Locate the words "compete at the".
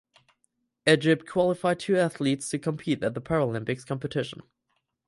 2.57-3.21